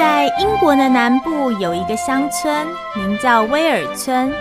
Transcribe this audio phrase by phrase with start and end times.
[0.00, 2.66] 在英国的南部有一个乡村，
[2.96, 4.32] 名叫威尔村。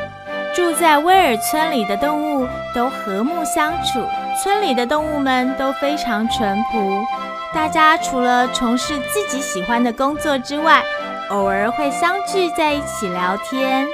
[0.56, 4.02] 住在威尔村里的动物都和睦相处，
[4.42, 7.04] 村里的动物们都非常淳朴。
[7.54, 10.82] 大家除了从事自己喜欢的工作之外，
[11.30, 13.86] 偶尔会相聚在一起聊天。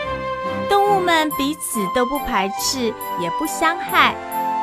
[0.69, 4.13] 动物们彼此都不排斥，也不伤害，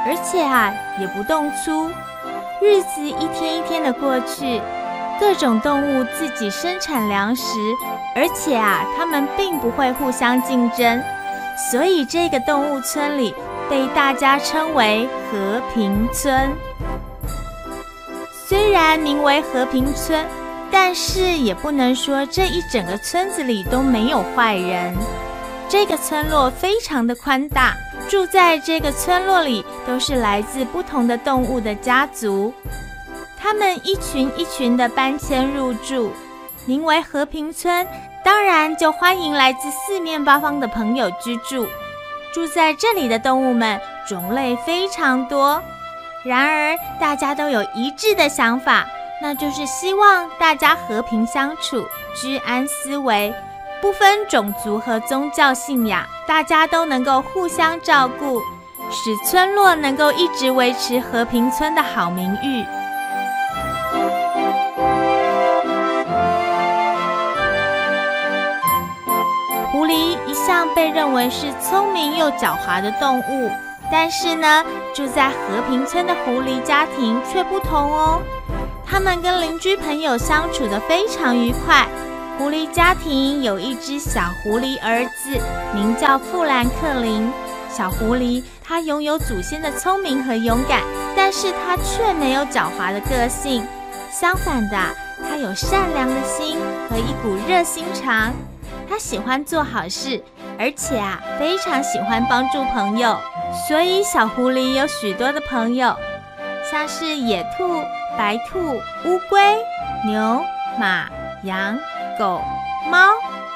[0.06, 1.90] 而且啊，也不动粗。
[2.60, 4.60] 日子一天一天的过去，
[5.22, 7.44] 各种动物自己生产粮食，
[8.16, 11.00] 而且啊，它们并不会互相竞争，
[11.70, 13.32] 所以这个动物村里
[13.70, 16.50] 被大家称为和平村。
[18.48, 20.26] 虽然名为和平村，
[20.72, 24.92] 但是也不能说这一整个村子里都没有坏人。
[25.68, 27.72] 这个村落非常的宽大。
[28.08, 32.52] 住在这个村落里都是来自不同的动物的家族，
[33.42, 36.12] 他们一群一群的搬迁入住，
[36.64, 37.84] 名为和平村，
[38.24, 41.66] 当然就欢迎来自四面八方的朋友居住。
[42.32, 45.60] 住在这里的动物们种类非常多，
[46.22, 48.86] 然而大家都有一致的想法，
[49.20, 51.84] 那就是希望大家和平相处，
[52.14, 53.34] 居安思危。
[53.80, 58.40] 不分种族和宗教信仰，大家都能够互相照顾，
[58.92, 62.64] 使村落能够一直维持和平村的好名誉。
[70.74, 73.50] 被认为是聪明又狡猾的动物，
[73.90, 78.20] 但是呢，住在和平村的狐狸家庭却不同哦，
[78.86, 81.86] 他们跟邻居朋友相处的非常愉快。
[82.38, 85.38] 狐狸家庭有一只小狐狸儿子，
[85.74, 87.30] 名叫富兰克林。
[87.70, 90.80] 小狐狸它拥有祖先的聪明和勇敢，
[91.16, 93.66] 但是它却没有狡猾的个性。
[94.10, 94.76] 相反的，
[95.26, 96.58] 它有善良的心
[96.90, 98.32] 和一股热心肠。
[98.92, 100.22] 他喜欢做好事，
[100.58, 103.18] 而且啊，非常喜欢帮助朋友。
[103.66, 105.96] 所以小狐狸有许多的朋友，
[106.70, 107.82] 像是野兔、
[108.18, 108.60] 白兔、
[109.06, 109.40] 乌龟、
[110.04, 110.44] 牛、
[110.78, 111.08] 马、
[111.44, 111.78] 羊。
[112.18, 112.42] 狗、
[112.90, 113.08] 猫、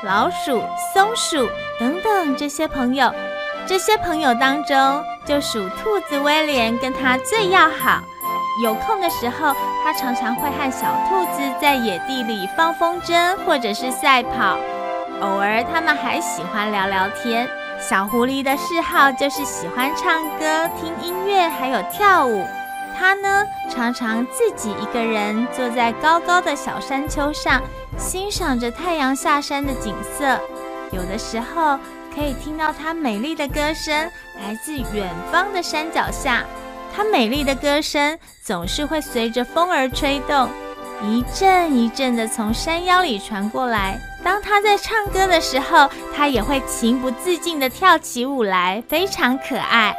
[0.02, 0.62] 老鼠、
[0.94, 1.47] 松鼠
[1.78, 3.12] 等等这些朋友，
[3.66, 8.00] 这些朋友当中，就属兔子威廉跟他最要好。
[8.64, 9.54] 有空的时候，
[9.84, 14.56] 他常常会和小兔子在野地里放风筝或者是赛跑。
[15.21, 17.49] 偶尔，他们还喜欢聊聊天。
[17.81, 22.47] 小狐狸的嗜好就是喜欢唱歌、听音乐，还有跳舞。
[22.99, 27.60] 它呢，常常自己一个人坐在高高的小山丘上。
[27.99, 30.38] 欣赏着太阳下山的景色，
[30.91, 31.78] 有的时候
[32.15, 33.94] 可以听到它美丽的歌声
[34.38, 36.44] 来自远方的山脚下。
[36.94, 40.48] 它美丽的歌声总是会随着风而吹动，
[41.03, 43.98] 一阵一阵的从山腰里传过来。
[44.26, 49.94] 当他在唱歌的时候，他也会情不自禁地跳起舞来，非常可爱。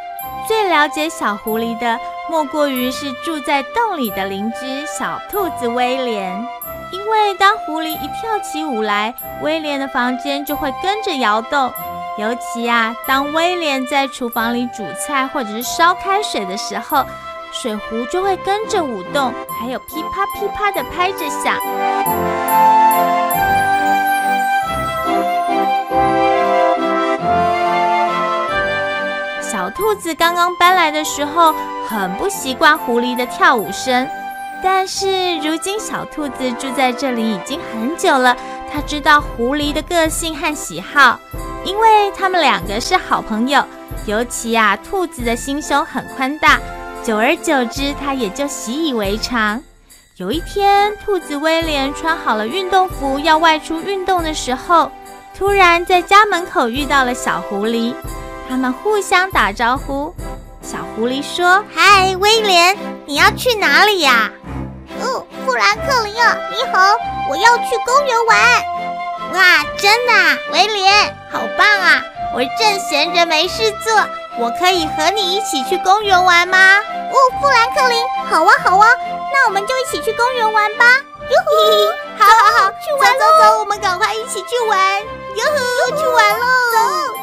[0.45, 1.97] 最了解小狐狸的，
[2.29, 6.45] 莫过于是住在洞里的邻居小兔子威廉。
[6.91, 11.71] 因为当狐狸一跳起舞来，威廉的房间就会跟着摇动。
[12.17, 17.05] 尤其啊，当威廉在厨房里煮菜或者是烧开水的时候，
[17.53, 21.55] 水壶就会跟着舞动，还有噼啪噼啪的拍着响。
[29.67, 31.53] 小兔子刚刚搬来的时候，
[31.89, 34.07] 很不习惯狐狸的跳舞声。
[34.63, 38.33] 但是如今，小兔子住在这里已经很久了。
[38.71, 41.19] 它知道狐狸的个性和喜好，
[41.65, 43.61] 因为他们两个是好朋友。
[44.05, 46.57] 尤其啊，兔子的心胸很宽大，
[47.03, 49.61] 久而久之，它也就习以为常。
[50.15, 54.89] 有一天，兔子威廉穿好了运动服要外出运动的时候，
[55.37, 57.93] 突然在家门口遇到了小狐狸。
[58.49, 60.13] 他们互相打招呼。
[60.61, 64.29] 小狐狸说：“嗨，威廉，你要去哪里呀？”
[64.99, 66.95] 哦，富兰克林啊，你好，
[67.29, 68.37] 我要去公园玩。
[69.33, 70.13] 哇，真的，
[70.51, 70.91] 威廉，
[71.31, 72.01] 好棒啊！
[72.33, 73.95] 我正闲着没事做，
[74.39, 76.57] 我可以和你一起去公园玩吗？
[76.77, 78.87] 哦，富兰克林，好啊，好啊，
[79.33, 80.85] 那我们就一起去公园玩吧。
[81.29, 83.13] 哟呼，好好好，去玩！
[83.13, 85.01] 走走走，我们赶快一起去玩。
[85.01, 86.45] 哟呼，又去玩喽！
[86.73, 87.16] 走！